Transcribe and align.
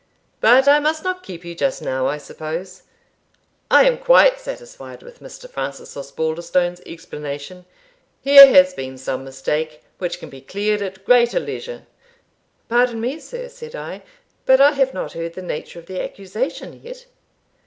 But 0.39 0.67
I 0.67 0.79
must 0.79 1.03
not 1.03 1.21
keep 1.21 1.45
you 1.45 1.53
just 1.53 1.79
now, 1.79 2.07
I 2.07 2.17
suppose? 2.17 2.81
I 3.69 3.83
am 3.85 3.99
quite 3.99 4.39
satisfied 4.39 5.03
with 5.03 5.19
Mr. 5.19 5.47
Francis 5.47 5.95
Osbaldistone's 5.95 6.81
explanation 6.87 7.65
here 8.19 8.47
has 8.47 8.73
been 8.73 8.97
some 8.97 9.23
mistake, 9.23 9.83
which 9.99 10.17
can 10.17 10.31
be 10.31 10.41
cleared 10.41 10.81
at 10.81 11.05
greater 11.05 11.39
leisure." 11.39 11.83
"Pardon 12.67 12.99
me, 12.99 13.19
sir," 13.19 13.47
said 13.47 13.75
I; 13.75 14.01
"but 14.47 14.59
I 14.59 14.71
have 14.71 14.91
not 14.91 15.13
heard 15.13 15.33
the 15.33 15.43
nature 15.43 15.77
of 15.77 15.85
the 15.85 16.01
accusation 16.03 16.81
yet." 16.83 17.05